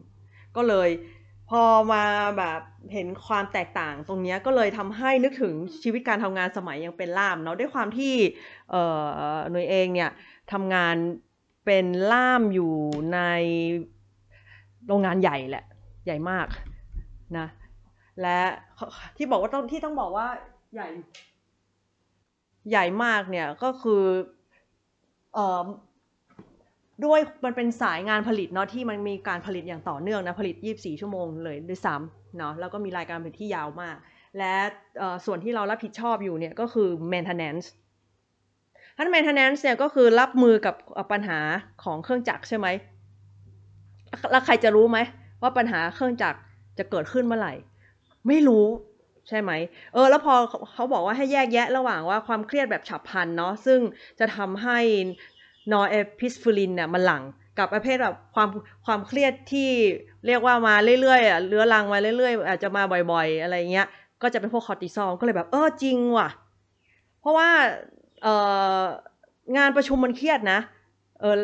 [0.55, 0.89] ก็เลย
[1.49, 1.63] พอ
[1.93, 2.03] มา
[2.37, 2.59] แบบ
[2.93, 8.13] เห็นความแตกต่างตรงนี้ก็เลยทำให้นึกถึงชีวิตการทำงานสมัยยังเป็นล่ามเนาะด้วยความที่
[8.71, 8.83] เอ่
[9.35, 10.11] อหน่วยเองเนี่ย
[10.51, 10.95] ทำงาน
[11.65, 12.73] เป็นล่ามอยู่
[13.13, 13.19] ใน
[14.87, 15.65] โรงงานใหญ่แหละ
[16.05, 16.47] ใหญ่มาก
[17.37, 17.47] นะ
[18.21, 18.39] และ
[19.17, 20.27] ที่บอกว่าต้องที่ต้องบอกว่า
[20.73, 20.87] ใหญ่
[22.69, 24.03] ใหญ่มากเนี่ยก็คือ
[25.33, 25.65] เอ่อ
[27.05, 33.95] ด้วยมันเป็นสายงานผลิตเนาะที่มันมีการผลิตอย่างต่อเนื่องนะผลิต 24 ชั่วโมงเลยด้วยซ้ำเนาะแล้วก็มีรายการผลิตที่ยาวมาก
[34.37, 34.53] และ
[35.25, 37.65] ส่วนที่เรารับผิดชอบอยู่เนี่ยก็คือ maintenance
[38.97, 40.75] ท่าน maintenance เนี่ยก็คือรับมือกับ
[41.11, 41.39] ปัญหา
[41.83, 42.67] ของเครื่องจักรใช่ไหม
[44.31, 44.97] แล้วใครจะรู้ไหม
[45.41, 46.39] ว่าปัญหาเครื่องจักร
[46.77, 47.53] จะเกิดขึ้นเมื่อไหร่
[48.27, 48.65] ไม่รู้
[49.27, 49.51] ใช่ไหม
[49.93, 50.33] เออ แล้วพอ
[50.73, 53.79] เขาบอกว่าให้แยกแยะระหว่างว่าความเครียดแบบฉับพลันเนาะ ซึ่ง
[54.19, 54.79] จะทำให้
[55.71, 57.23] นอร์เอพิสฟิลินเนี่ยมันหลัง
[57.57, 58.49] กับประเภทแบบความ
[58.85, 59.69] ความเครียดที่
[60.25, 63.87] เรียกว่ามาเรื่อยๆอะเรื้อรังมาเรื่อยๆ อาจจะมาบ่อย ๆ อะไรเงี้ย
[64.21, 66.29] ก็จะเป็นพวกคอร์ติซอลก็เลยแบบเออจริงว่ะ
[67.19, 67.49] เพราะว่า
[68.23, 68.27] เอ
[68.79, 68.81] อ
[69.57, 70.59] งานประชุมมันเครียดนะ
[71.19, 71.35] เออ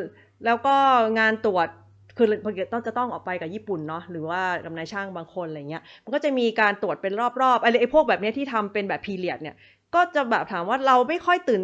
[0.45, 0.75] แล้วก็
[1.19, 1.67] งานตรวจ
[2.19, 2.27] คือ
[2.73, 9.55] ต้องจะต้องออกไปกับญี่ปุ่นเนาะหรือว่ากับนายช่างบางคนอะไรเงี้ยมันก็จะมีการตรวจเป็นรอบๆอะไรไอ้พวกแบบนี้ที่ทำเป็นแบบพีเรียดเนี่ย
[9.95, 11.61] ก็จะแบบถามว่าเราไม่ค่อยตื่น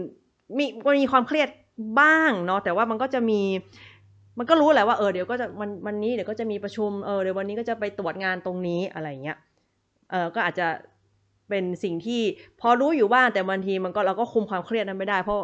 [0.57, 1.49] มีมันมีความเครียด
[1.99, 3.41] บ้างเนาะแต่ว่ามันก็จะมี
[4.37, 9.37] มันก็รู้แหละว่าเออเดี๋ยวก็จะวันวันนี้เดี๋ยวก็จะมีประชุมเออเดี๋ยววันนี้ก็จะไปตรวจงานตรงนี้อะไรเงี้ย
[10.11, 10.67] เออก็อาจจะ
[11.49, 12.21] เป็นสิ่งที่
[12.61, 15.37] พอรู้อยู่บ้างแต่บางทีมันก็เราก็คุมความเครียดนั้นไม่ได้ เพราะ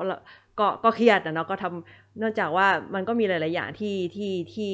[0.59, 4.71] ก็ก็เครียดนะเนาะก็ทำ เนื่องจากว่ามันก็มีหลาย ๆ อย่างที่ที่ที่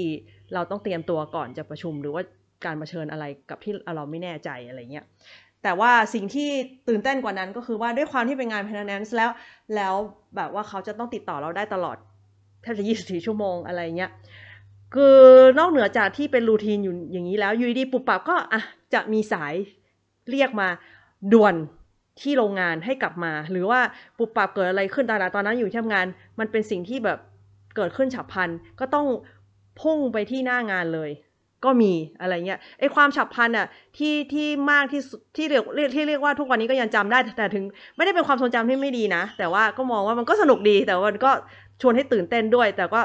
[0.54, 2.24] เราต้องเตรียมตัวก่อนจะประชุม หรือว่า
[2.66, 5.06] การมาเชิญอะไรกับที่เราไม่แน่ใจอะไรเงี้ย
[5.64, 6.50] แต่ว่าสิ่งที่
[6.88, 9.30] ตื่นเต้นกว่านั้นก็คือว่าด้วยความที่เป็นงาน p พ n น n น n ์แล้ว
[9.76, 9.94] แล้ว
[10.36, 11.98] แบบว่าเขาจะต้องติดต่อเราได้ตลอด
[12.62, 14.12] แทบจะ 24 ชั่วโมงอะไรเงี้ย
[14.96, 15.18] คือ
[15.60, 18.62] นอกเหนือจากที่เป็นรูทีนอยู่อย่างนี้แล้วยูดีปุบปับก็อะ
[18.94, 19.54] จะมีสาย
[20.32, 20.68] เรียกมา
[21.34, 21.56] ด่วน
[22.22, 23.80] ที่โรงงานให้กลับมา หรือว่า
[24.18, 26.06] ปุบปับเกิดอะไรขึ้นตอนนั้นตอนนั้นอยู่ที่ทำงาน
[26.40, 27.20] มันเป็นสิ่งที่แบบ
[27.76, 28.50] เกิดขึ้นฉับพลัน
[28.80, 29.06] ก็ต้อง
[29.82, 31.12] พุ่งไปที่หน้างานเลย
[31.66, 35.02] ก็มีอะไรเงี้ยไอความฉับพลันอะที่ที่มากที่
[35.36, 37.64] ที่เรียกที่เรียกว่าทุกวันนี้ก็ยังจำได้แต่ถึง
[37.96, 41.32] ไม่ได้เป็นความทรงจำที่ไม่ดีนะ แต่ว่าก็มองว่ามันก็สนุกดีแต่ว่ามันก็
[41.82, 43.02] ชวนให้ตื่นเต้นด้วย แต่ก็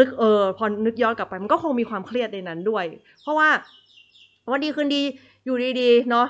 [0.00, 2.84] ลึกๆเออพอนึกย้อนกลับไปมันก็คงมีความเครียดในนั้นด้วย
[3.22, 3.48] เพราะว่า
[4.50, 5.02] วันดีคืนดี
[5.44, 6.26] อยู่ดีๆเนาะ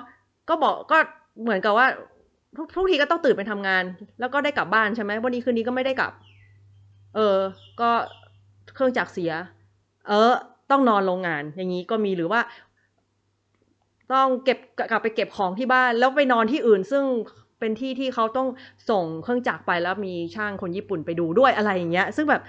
[0.49, 0.99] ก็บอกก็
[1.43, 1.87] เหมือนกับว่า
[2.57, 3.85] ทุกทุกทีก็ต้องตื่นไปทำงาน
[4.21, 6.13] แล้วก็ได้กลับบ้านใช่ไหมวันนี้คืนนี้ก็ไม่ได้กลับ
[7.15, 7.39] เออ
[7.81, 7.91] ก็
[8.75, 9.33] เครื่องจักรเสีย
[10.09, 10.33] เออ
[10.71, 12.41] ต้องนอนโรงงาน อย่างนี้ก็มีหรือว่า
[14.13, 14.59] ต้องเก็บ
[14.91, 17.05] กลับไปเก็บของที่บ้าน แล้วไปนอนที่อื่น ซึ่ง
[17.59, 18.49] เป็นที่ที่เขาต้อง
[18.91, 22.43] ส่งเครื่องจักรไปแล้วมีช่างคนญี่ปุ่นไปดูด้วยอะไรอย่างเงี้ย ซึ่งแบบ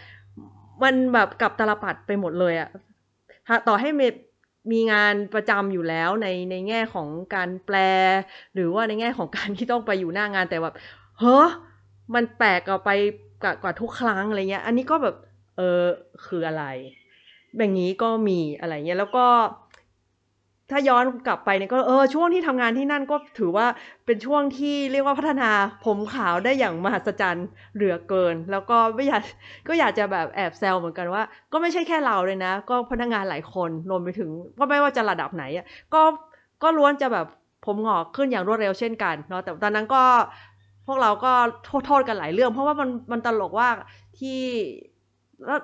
[0.84, 2.70] มันแบบกับตลปัดไปหมดเลยอะ
[3.68, 4.08] ต่อให้มี
[4.72, 7.76] มีงานประจำอยู่แล้วในในแง่ของการแปล
[8.54, 10.74] หรือว่าในแง่ของการที่ต้องไปอยู่หน้างานแต่แบบ
[11.20, 11.46] เฮ้อ
[12.14, 12.90] มันแปลกกว่าไป
[13.42, 15.16] กว่ากว่าทุกครั้งอะไรเงี้ย อันนี้ก็แบบ
[15.56, 15.82] เออ
[16.26, 16.64] คืออะไร
[17.58, 19.28] แบบนี้ก็มีอะไรเงี้ยแล้วก็
[20.72, 23.68] ถ้าย้อนกลับไปเนี่ยก็เออช่วงที่ทำงานที่นั่นก็ถือว่า
[24.06, 25.50] เป็นช่วงที่เรียกว่าพัฒนา
[25.86, 29.22] ผมขาวได้อย่างมหัศจรรย์เหลือเกิน แล้วก็ไม่อยาก
[29.68, 36.02] ก็อยากจะแบบแอบแซวเหมือนกันว่า ก็ไม่ใช่แค่เราเลยนะ ก็พนักงานหลายคนรวมไปถึงก็ไม่ว่าจะระดับไหนอะก็
[36.64, 37.26] ก็ล้วนจะแบบ
[37.66, 40.04] ผมหงอกขึ้นอย่างรวดเร็วเช่นกันเนาะแต่ตอนนั้นก็
[40.88, 41.34] พวกเราก็
[41.66, 43.70] โทษโทษกันหลายเรื่อง เพราะว่ามันมันตลกว่า
[44.20, 44.40] ที่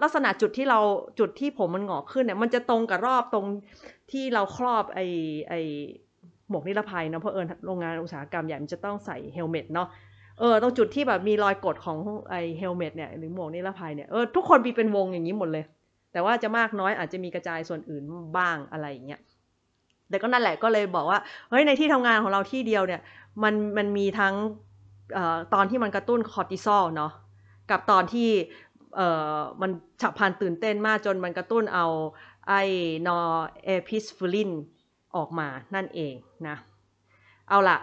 [0.03, 0.79] ลักษณะจุดที่เรา
[1.19, 3.45] จุดที่ผมมันหงอกขึ้นเนี่ยมันจะตรงกับรอบตรง
[4.11, 4.99] ที่เราครอบไอ
[5.49, 5.53] ไอ
[6.49, 9.87] หมวกนิรภัยเนาะเพราะเอิญโรงงานอุตสาหกรรมใหญ่มันจะต้องใส่เฮลเมตเนาะ
[10.39, 11.97] เออตรงจุดที่แบบมีรอยกดของ
[12.29, 15.65] ไอเฮลเมตเนี่ยหรือหมวกนิรภัยเนี่ยเออทุกคนมีเป็นวงอย่างนี้หมดเลย
[16.11, 18.03] แต่ว่าจะมากน้อยอาจจะมีกระจายส่วนอื่น
[18.37, 19.21] บ้างอะไรอย่างเงี้ย
[20.09, 21.19] แต่ก็นั่นแหละก็เลยบอกว่า
[21.49, 23.01] เฮ้ยในที่ทำงานของเราที่เดียวเนี่ย
[23.43, 24.33] มันมันมีทั้ง
[25.17, 27.11] ออตอนที่มันกระตุ้นคอร์ติซอลเนาะ
[27.69, 28.29] กับตอนที่
[28.95, 29.71] เอ่อมัน
[30.01, 31.85] ฉับพลันตื่นเต้นมากจนมันกระตุ้นเอา
[32.47, 32.53] ไอ
[33.07, 34.51] norepinephrine
[35.15, 36.13] ออกมานั่นเอง
[36.47, 36.55] นะ
[37.49, 37.77] เอาละ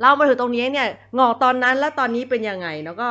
[0.00, 3.08] เรามาถึงตรงนี้เนี่ยหงอกตอนนั้นและตอนนี้เป็นยังไงแล้วก็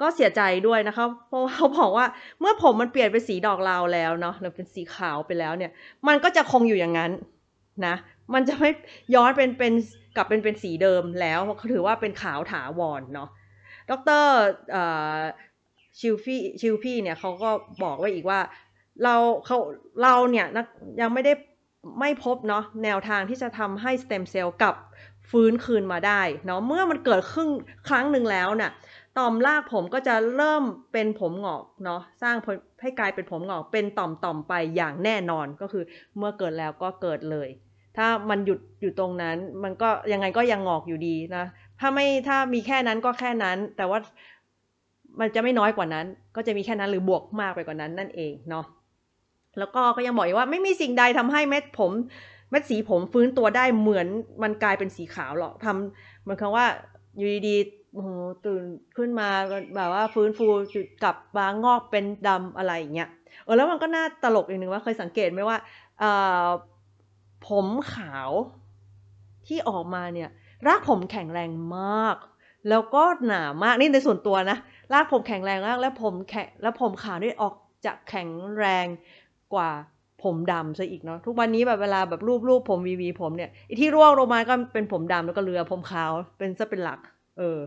[0.00, 2.06] ก็เสียใจด้วยนะคะเพราะเขาบอกว่า
[2.40, 5.70] เมื่อผมมันเปลี่ยนเป็นสีดอกเลาแล้วเนาะหรือเป็นสีขาวไปแล้วเนี่ย
[6.06, 7.10] มันก็จะคงอยู่อย่างนั้น
[7.86, 7.94] นะ
[8.34, 8.70] มันจะไม่
[9.14, 9.72] ย้อนเป็นเป็น
[10.16, 13.28] กลับเป็นเป็นสีเดิมแล้วเขาถือว่าเป็นขาวถาวรเนาะ
[13.90, 14.24] ดร
[15.98, 17.50] ชิลฟี่ชิลพี่เนี่ยเขาก็
[17.82, 18.40] บอกไว้อีกว่า
[19.04, 19.14] เรา
[19.46, 19.58] เขา
[20.02, 20.46] เราเนี่ย
[21.00, 21.32] ยังไม่ได้
[22.00, 24.74] ไม่พบเนาะแนวทางที่จะทำให้สเต็มเซลล์กับ
[25.30, 27.50] ฟื้นคืนมาได้เนาะเมื่อมันเกิดครึ่ง
[27.88, 28.70] ครั้งหนึ่งแล้วเนี่ย
[29.18, 32.36] ต่อมรากผมก็จะเริ่มเป็นผมหงอกเนาะสร้าง
[32.82, 35.84] ให้กลายเป็นผมหงอกเป็นต่อมต่อมไปอย่างแน่นอนก็คือ
[36.16, 37.48] เมื่อเกิดแล้วก็เกิดเลย
[37.96, 41.44] ถ้ามันหยุดอยู่ตรงนั้นมันก็ยังไงก็ยังหงอกอยู่ดีนะ
[41.80, 43.98] ถ้าไม่ถ้ามีแค่นั้นก็แค่นั้น แต่ว่า
[45.20, 46.06] มันจะไม่น้อยกว่านั้น
[46.36, 48.64] ก็จะมีแค่นั้นหรือบวกมากไปกว่านั้นนั่นเองเนาะ
[49.58, 51.92] แล้วก็ก็ยังบอกอีกว่าไม่มีสิ่งใดทำให้เม็ดผม
[52.50, 54.06] เม็ดสีผมฟื้นตัวได้เหมือน
[54.42, 56.66] มันกลายเป็นสีขาวหรอกทำเหมือนคำว่า
[57.16, 58.08] อยู่ดีๆโอ้โห
[58.46, 58.62] ตื่น
[58.96, 59.28] ขึ้นมา
[59.76, 63.08] แบบว่าฟื้นฟูจุดกลับมางอกเป็นดำอะไรอย่างเงี้ย
[63.44, 65.58] เออแล้วมันก็น่าตลกอีกหนึ่งว่าเคยสังเกตไหมว่า
[65.98, 66.10] เอ่
[66.44, 66.46] อ
[67.48, 68.30] ผมขาว
[69.46, 70.30] ที่ออกมาเนี่ย
[70.66, 72.16] รากผมแข็งแรงมาก
[72.68, 74.58] แล้วก็หนามากนี่ในส่วนตัวนะ
[74.92, 77.54] รากผมแข็งแรงมากแล้วผมแข็งแล้วผมขาวนี่ออก
[77.86, 78.86] จะแข็งแรง
[79.54, 79.70] กว่า
[80.24, 87.00] ผมดำซะอีกเนาะทุกวันนี้แบบเวลาแบบรูปรูปผมวีวีผมเนี่ยที่ร่วงลงมาก็เป็นผมดำแล้วก็เรือผมขาวเป็นซะเป็นหลัก
[87.38, 87.58] เออ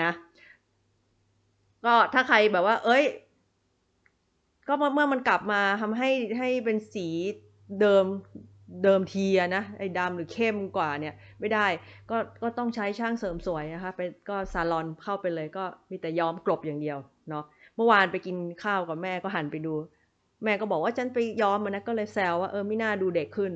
[0.00, 0.10] นะ
[1.84, 3.04] ก็ถ้าใครแบบว่า เอ้ย
[4.68, 7.06] ก็เมื่อมันกลับมาทำให้ให้เป็นสี
[7.80, 8.06] เดิม
[8.84, 11.66] เดิมทีนะไอ้ดำหรือเข้มกว่าเนี่ย ไม่ได้
[12.10, 16.98] ก็ก็ต้องใช้ช่างเสริมสวยนะคะไปก็ซาลอนเข้าไปเลยก็มีแต่ย้อมกลบอย่างเดียว
[17.30, 17.44] เนาะ
[17.76, 19.74] เมื่อวานไปกินข้าวกับแม่ก็หันไปดู
[20.44, 23.52] แม่ก็บอกว่าฉันไปย้อมมันนะก็เลยแซวว่าเออไม่น่าดูเด็กขึ้น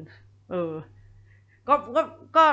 [0.51, 0.73] เออ
[1.69, 2.03] ก็ก็
[2.37, 2.45] ก็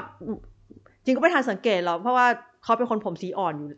[1.06, 2.28] จริงก็ไม่ทันสังเกตหรอกเพราะว่า
[2.63, 3.78] เขาเป็นคนผมสีอ่อนอยู่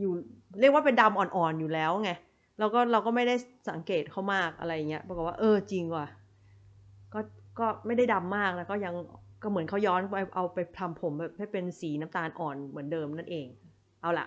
[0.00, 0.12] อยู่
[0.60, 2.10] เรียกว่าเป็นดำอ่อนๆอยู่แล้วไง
[2.58, 3.34] เราก็เราก็ไม่ได้
[3.70, 6.06] สังเกตเขามากอะไรเงี้ยปรากฏว่าเออจริงว่ะ
[7.14, 7.20] ก็
[7.58, 8.94] ก็ไม่ได้ดำมากแล้วก็ยัง
[9.42, 13.46] ก็เหมือนเขาย้อนไปเอาไปทำผมแบบให้เป็นสีน้ำตาลอ่อนเหมือนเดิมนั่นเอง
[14.00, 14.26] เอาละ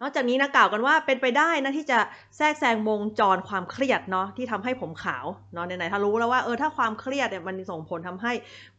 [0.00, 1.98] นอกจากนี้นะกล่าวกันว่าเป็นไปได้นะที่จะ
[2.36, 8.32] แทรกแซงวงจรความเครียดเนาะที่ทำให้ผมขาวเนาะไหนๆถ้ารู้แล้วว่าเออถ้าความเครียดเนี่ยมันส่งผลทำให้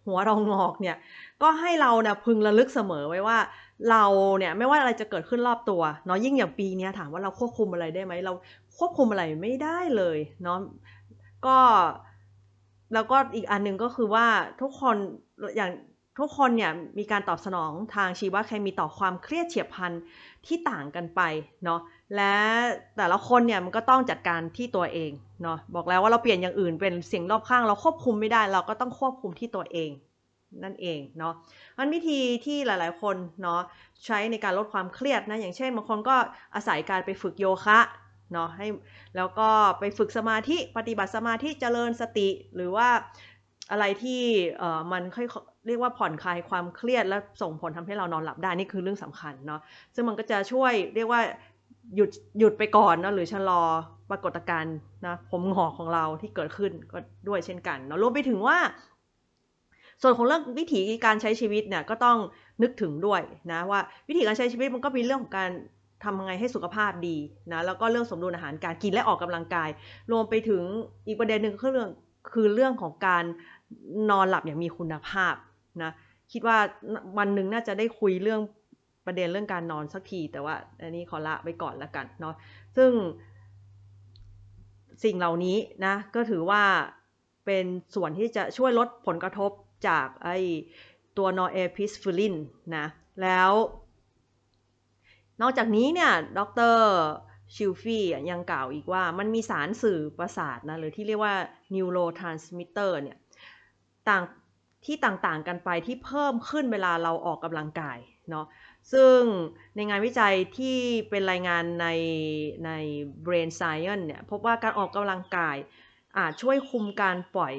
[0.06, 0.98] หัวเรางอกเนี่ย
[1.42, 3.38] ก็ให้เราเนี่ยพึงระลึกเสมอไว้ว่า
[3.92, 4.04] เรา
[4.40, 8.34] เนี่ยไม่ว่าอะไรจะเกิดขึ้นรอบตัวเนาะยิ่งอย่างปีนี้ถามว่าเราควบคุมอะไรได้ไหมเรา
[8.78, 10.58] ควบคุมอะไรไม่ได้เลยเนาะ
[11.46, 11.58] ก็
[12.94, 14.26] แล้วก็อีกอันหนึ่งก็คือว่า
[14.62, 14.98] ทุกคน
[15.58, 15.72] อย่าง
[16.20, 19.92] ทุกคนเนี่ยมีการตอบสนองทางชีวเคมีต่อความเครียดเฉียบพลัน
[20.46, 21.22] ที่ต่างกันไป
[21.64, 21.80] เนาะ
[22.16, 22.34] และ
[22.98, 25.12] แต่ละคนเนี่ยมันก็ต้องจัดการที่ตัวเอง
[25.44, 29.92] เนาะบอกแล้วว่าเราเปลี่ยนอย่างอื่นเป็นเสียงรอบข้างเราควบคุมไม่ได้ เราก็ต้องควบคุมที่ตัวเอง
[30.64, 31.34] นั่นเองเนาะ
[31.78, 33.62] มันวิธีที่หลายๆคนเนาะ
[34.06, 36.16] ใช้ในการลดความเครียดนะอย่างเช่นบางคนก็
[36.56, 37.80] อาศัยการไปฝึกโยคะ
[38.34, 38.68] เนาะให้
[39.16, 42.90] แล้วก็ไปฝึกสมาธิปฏิบัติสมาธิเจริญสติ หรือว่า
[43.72, 44.22] อะไรที่
[44.60, 45.28] เอ่อมันค่อย
[45.70, 49.62] เรียกว่าผ่อนคลายความเครียดและส่งผลทำให้เรานอนหลับได้นี่คือเรื่องสำคัญเนาะ
[49.96, 51.22] ซึ่งมันก็จะช่วยเรียกว่า
[51.96, 53.62] หยุดหยุดไปก่อนเนาะหรือชะลอ
[54.10, 58.58] ปรากฏการณ์นะผมหงอกของเราที่เกิดขึ้นก็ด้วยเช่นกันเนาะรวมไปถึงว่า
[60.02, 62.18] ส่วนของเรื่องวิถีการใช้ชีวิตเนี่ยก็ต้อง
[62.62, 63.80] นึกถึงด้วยนะว่า
[64.10, 65.50] วิธีการใช้ชีวิตมันก็มีเรื่องของการ
[66.04, 67.18] ทำยังไงให้สุขภาพดี
[67.52, 69.70] นะแล้วก็เรื่องสมดุลอาหารการกินและออกกำลังกาย
[70.12, 70.64] รวมไปถึง
[71.08, 71.90] อีกประเด็นหนึ่งคือเรื่อง
[72.34, 73.24] คือเรื่องของการ
[74.10, 75.34] นอนหลับอย่างมีคุณภาพ
[75.84, 75.92] นะ
[76.32, 76.58] คิดว่า
[77.18, 78.42] วันหนึ่งน่าจะได้คุยเรื่อง
[79.06, 82.36] ประเด็นเรื่องการนอนสักทีแต่ว่าอันนี้ขอละไปก่อนแล้วกันเนาะ
[82.78, 82.92] ซึ่ง
[85.04, 86.64] สิ่งเหล่านี้นะก็ถือว่า
[87.46, 87.66] เป็น
[87.96, 89.52] ส่วนที่จะช่วยลดผลกระทบ
[89.88, 90.30] จากไอ
[91.18, 92.36] ตัว norepinephrine
[92.78, 92.86] นะ
[93.22, 93.52] แล้ว
[95.42, 96.40] นอกจากนี้เนี่ยด
[96.74, 96.76] ร
[97.56, 101.36] ชิลฟี่ยังกล่าวอีกว่ามันมีสารสื่อประสาทนะหรือที่เรียกว่า
[101.74, 103.18] neurotransmitter เนี่ย
[104.10, 104.24] ต่าง
[104.86, 107.98] ที่ต่างๆกันไปที่เพิ่มขึ้นเวลาเราออกกำลังกาย
[108.30, 108.46] เนาะ
[108.94, 109.20] ซึ่ง
[109.76, 110.78] ในงานวิจัยที่
[111.10, 111.88] เป็นรายงานใน
[112.66, 112.72] ใน
[113.26, 115.58] Brain Science เนี่ยพบว่าการออกกำลังกาย
[116.18, 117.56] อาจช่วยคุมการปล่อย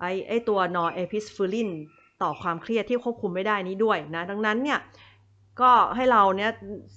[0.00, 1.70] ไอไอตัว norepinephrine
[2.22, 4.78] ต่อความเครียดที่ควบคุมไม่ได้นี้ด้วยนะ ดังนั้นเนี่ย
[5.60, 6.50] ก็ให้เราเนี่ย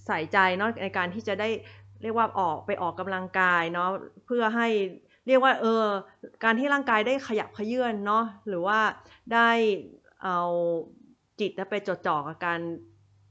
[0.07, 1.49] ใส่ใจเนาะในการที่จะได้
[2.01, 3.89] เรียกว่าออกไปออกกำลังกายเนาะ
[4.25, 4.67] เพื่อให้
[5.27, 5.85] เรียกว่าเออ
[6.43, 8.79] การที่ร่างกายได้ขยับขยื่นเนาะหรือว่า
[9.33, 9.49] ได้
[10.23, 10.39] เอา
[11.39, 12.59] จิตไปจดจ่อกับการ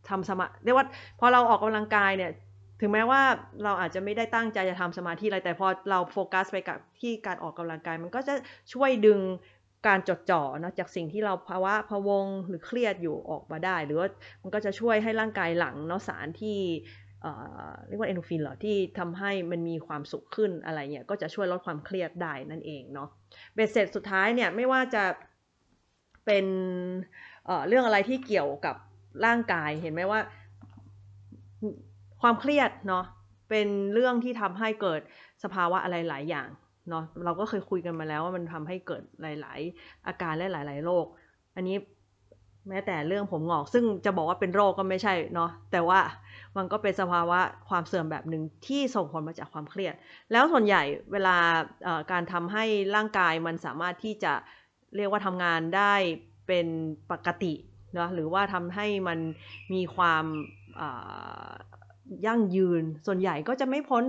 [0.09, 0.87] ทำสมาเรียกว่า
[1.19, 2.33] พอเราออกกำลังกายเนี่ย
[2.81, 3.23] ถึงแม้ว่า
[3.65, 8.35] เราอาจจะไม่ได้ตั้งใจจะทำสมาธิอะไรแต่พอเราโฟกัสไปกับที่การออกกำลังกาย มันก็จะ
[8.73, 9.21] ช่วยดึง
[9.87, 14.09] การจดจ่อนะจากสิ่งที่เราภาวะพะวงหรือเครียดอยู่ออกมาได้ หรือว่า
[14.43, 16.59] มันก็จะช่วยให้ร่างกายหลังเนาะสารที่
[17.89, 23.09] เรียกว่าเอนโดฟินเหรอที่ทำให้มันมีความสุขขึ้นอะไรเงี้ยก็จะช่วยลดความเครียดได้นั่นเองเนาะ
[23.55, 25.05] เบ็ดเสร็จสุดท้ายเนี่ยไม่ว่าจะ
[26.27, 26.47] เป็น
[27.47, 28.77] เเรื่องอะไรที่เกี่ยวกับ
[29.27, 30.21] ร่างกายเห็นไหมว่า
[32.23, 33.05] ความเครียดเนาะ
[33.51, 35.01] เป็นเรื่องที่ทำให้เกิด
[35.45, 36.49] สภาวะอะไรหลายอย่าง
[36.91, 41.07] เนาะเราก็เคยคุยกันมาแล้วว่ามันทำให้เกิดหลาย ๆ อาการและหลาย ๆ โรค
[41.57, 41.77] อันนี้
[42.69, 46.01] แม้แต่เรื่องผมงอก ซึ่งจะบอกว่าเป็นโรคก็ไม่ใช่เนาะแต่ว่า
[46.57, 49.95] มันก็เป็นสภาวะความเสื่อมแบบหนึ่งที่ส่งผลมาจากความเครียด
[50.33, 51.37] แล้วส่วนใหญ่เวลา
[52.13, 52.65] การทำให้
[52.97, 54.33] ร่างกายมันสามารถที่จะ
[54.97, 55.95] เรียกว่าทำงานได้
[56.47, 56.67] เป็น
[57.11, 57.55] ปกติ
[57.95, 59.19] เนาะหรือว่าทำให้มัน
[59.75, 60.25] มีความ
[62.27, 64.05] ยั่งยืน ส่วนใหญ่ก็จะไม่พ้น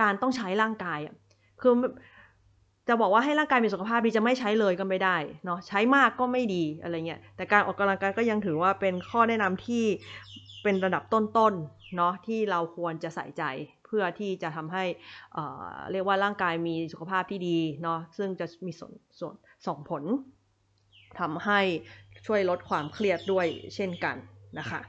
[0.00, 0.98] การต้องใช้ร่างกาย
[1.62, 1.74] คือ
[2.88, 9.84] จะบอกว่าให้ร่างกายมีสุขภาพดีจะไม่ใช้เลยก็ไม่ได้เนาะใช้มากก็ไม่ดีอะไรเงี้ยแต่การออกกำลังกายก็ยังถือว่าเป็นข้อแนะนำที่
[10.64, 13.44] เป็นระดับต้นๆเนาะที่เราควรจะใส่ใจ
[13.86, 14.84] เพื่อที่จะทำให้
[15.34, 19.34] เเรียกว่าร่างกายมีสุขภาพที่ดีเนาะซึ่งจะมีส่วนส่วน
[19.66, 20.02] ส่งผล
[21.20, 21.60] ทำให้
[22.26, 24.16] ช่วยลดความเครียดด้วยเช่นกัน
[24.58, 24.80] นะคะ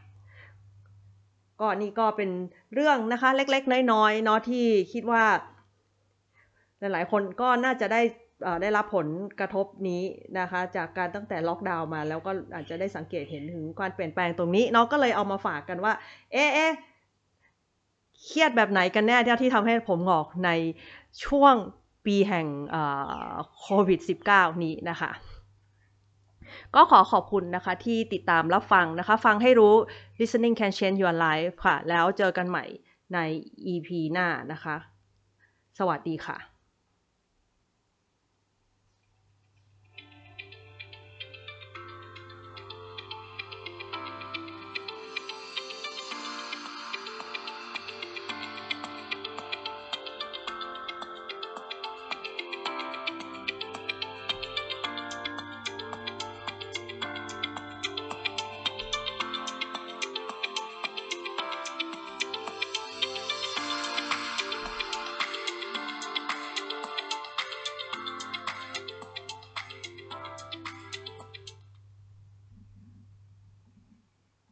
[1.59, 2.29] ก็นี่ก็เป็น
[2.73, 5.25] เรื่องนะคะเล็กๆ น้อยๆเนาะที่คิดว่า
[6.79, 8.01] หลายๆคนก็น่าจะได้
[8.62, 9.08] ได้รับผล
[9.39, 10.04] กระทบนี้
[10.39, 15.93] นะคะ จากการตั้งแต่ล็อกดาวน์มา แล้วก็อาจจะได้สังเกตเห็นถึงการเปลี่ยนแปลงตรงนี้เนาะก็เลยเอามาฝากกันว่า
[16.34, 16.71] เอ๊ะ
[18.24, 20.50] เครียดแบบไหนกันแน่ที่ทำให้ผมหงอกใน
[21.26, 21.56] ช่วง
[22.06, 22.48] ปีแห่ง
[23.60, 25.12] โควิด -19 นี้นะคะ
[26.76, 29.74] ก็ขอขอบคุณนะคะที่ติดตามรับฟังนะคะ ฟังให้รู้
[30.19, 32.65] listening can change your life ค่ะ แล้วเจอกันใหม่
[33.13, 33.19] ใน
[33.74, 34.76] EP หน้านะคะ
[35.80, 36.55] สวัสดีค่ะ